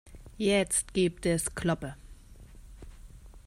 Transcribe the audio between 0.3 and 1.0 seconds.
Jetzt